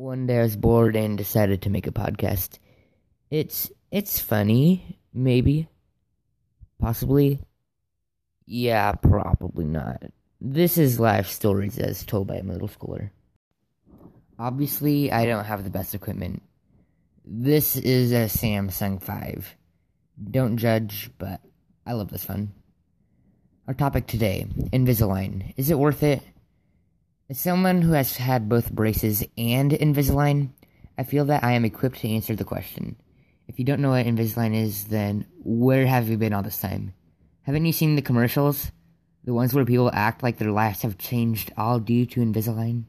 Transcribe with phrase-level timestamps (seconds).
[0.00, 2.58] one day I was bored and decided to make a podcast.
[3.30, 5.68] It's it's funny, maybe.
[6.80, 7.38] Possibly.
[8.46, 10.02] Yeah, probably not.
[10.40, 13.10] This is life stories as told by a middle schooler.
[14.38, 16.42] Obviously, I don't have the best equipment.
[17.26, 19.54] This is a Samsung 5.
[20.30, 21.42] Don't judge, but
[21.86, 22.52] I love this fun.
[23.68, 25.52] Our topic today Invisalign.
[25.58, 26.22] Is it worth it?
[27.30, 30.50] As someone who has had both braces and Invisalign,
[30.98, 32.96] I feel that I am equipped to answer the question.
[33.46, 36.92] If you don't know what Invisalign is, then where have you been all this time?
[37.42, 38.72] Haven't you seen the commercials?
[39.22, 42.86] The ones where people act like their lives have changed all due to Invisalign?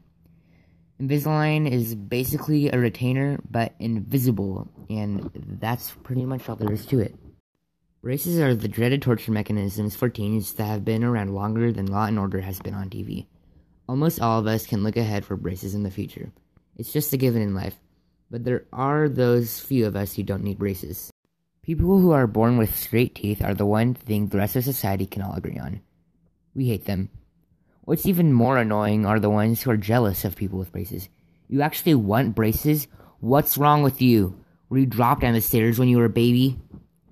[1.00, 5.30] Invisalign is basically a retainer, but invisible, and
[5.60, 7.14] that's pretty much all there is to it.
[8.02, 12.06] Braces are the dreaded torture mechanisms for teens that have been around longer than Law
[12.06, 13.26] and Order has been on TV.
[13.92, 16.32] Almost all of us can look ahead for braces in the future.
[16.78, 17.78] It's just a given in life,
[18.30, 21.10] but there are those few of us who don't need braces.
[21.60, 25.04] People who are born with straight teeth are the one thing the rest of society
[25.04, 25.82] can all agree on.
[26.54, 27.10] We hate them.
[27.82, 31.10] What's even more annoying are the ones who are jealous of people with braces.
[31.48, 32.88] You actually want braces?
[33.20, 34.42] What's wrong with you?
[34.70, 36.58] Were you dropped down the stairs when you were a baby?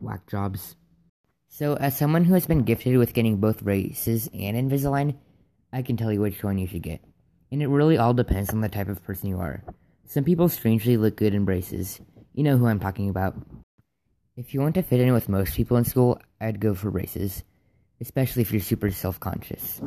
[0.00, 0.76] Whack jobs.
[1.46, 5.16] So, as someone who has been gifted with getting both braces and Invisalign,
[5.72, 7.00] I can tell you which one you should get.
[7.52, 9.62] And it really all depends on the type of person you are.
[10.06, 12.00] Some people strangely look good in braces.
[12.34, 13.36] You know who I'm talking about.
[14.36, 17.44] If you want to fit in with most people in school, I'd go for braces,
[18.00, 19.80] especially if you're super self conscious.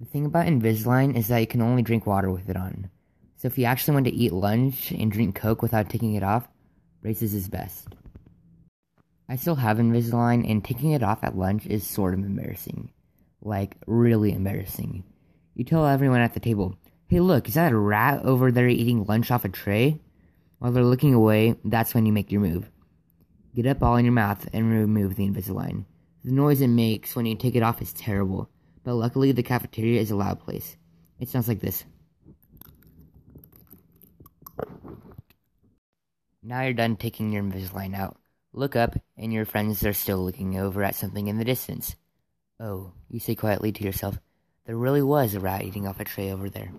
[0.00, 2.90] The thing about Invisalign is that you can only drink water with it on.
[3.36, 6.48] So if you actually want to eat lunch and drink Coke without taking it off,
[7.02, 7.88] braces is best.
[9.28, 12.90] I still have Invisalign, and taking it off at lunch is sort of embarrassing.
[13.40, 15.04] Like, really embarrassing.
[15.54, 16.76] You tell everyone at the table,
[17.08, 20.00] hey, look, is that a rat over there eating lunch off a tray?
[20.58, 22.70] While they're looking away, that's when you make your move.
[23.54, 25.84] Get up all in your mouth and remove the Invisalign.
[26.24, 28.50] The noise it makes when you take it off is terrible,
[28.84, 30.76] but luckily the cafeteria is a loud place.
[31.18, 31.84] It sounds like this.
[36.42, 38.16] Now you're done taking your Invisalign out.
[38.52, 41.94] Look up, and your friends are still looking over at something in the distance.
[42.60, 44.18] Oh, you say quietly to yourself,
[44.66, 46.72] there really was a rat eating off a tray over there.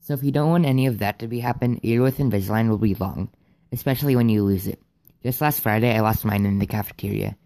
[0.00, 2.78] So if you don't want any of that to be happen, your with Invisalign will
[2.78, 3.28] be long,
[3.72, 4.80] especially when you lose it.
[5.22, 7.36] Just last Friday, I lost mine in the cafeteria,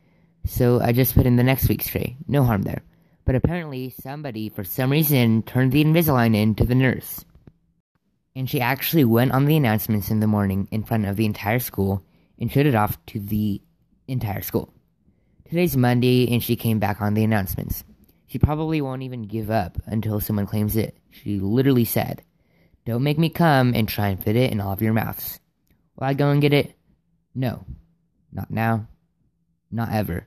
[0.45, 2.19] so I just put in the next week's tray.
[2.29, 2.83] No harm there.
[3.25, 7.25] But apparently, somebody, for some reason, turned the Invisalign in to the nurse.
[8.37, 11.61] And she actually went on the announcements in the morning in front of the entire
[11.61, 12.05] school
[12.39, 13.63] and showed it off to the
[14.07, 14.73] entire school.
[15.53, 17.85] Today's Monday, and she came back on the announcements.
[18.27, 20.97] She probably won't even give up until someone claims it.
[21.11, 22.23] She literally said,
[22.87, 25.41] Don't make me come and try and fit it in all of your mouths.
[25.95, 26.75] Will I go and get it?
[27.35, 27.67] No.
[28.33, 28.89] Not now.
[29.71, 30.27] Not ever.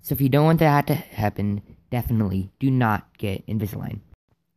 [0.00, 1.60] So if you don't want that to happen,
[1.90, 4.00] definitely do not get Invisalign.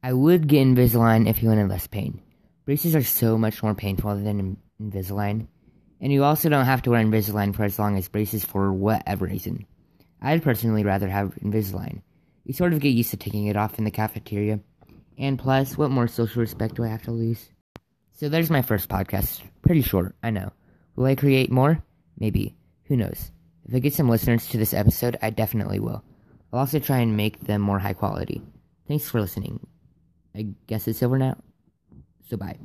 [0.02, 2.22] I would get Invisalign if you wanted less pain.
[2.64, 5.48] Braces are so much more painful than Invisalign,
[6.00, 9.26] and you also don't have to wear Invisalign for as long as braces for whatever
[9.26, 9.66] reason.
[10.22, 12.02] I'd personally rather have Invisalign.
[12.44, 14.60] You sort of get used to taking it off in the cafeteria.
[15.18, 17.50] And plus, what more social respect do I have to lose?
[18.14, 19.42] So there's my first podcast.
[19.62, 20.52] Pretty short, I know.
[20.96, 21.84] Will I create more?
[22.18, 22.56] Maybe.
[22.86, 23.32] Who knows?
[23.68, 26.04] If I get some listeners to this episode, I definitely will.
[26.52, 28.42] I'll also try and make them more high quality.
[28.88, 29.60] Thanks for listening.
[30.34, 31.38] I guess it's over now.
[32.30, 32.58] So bye.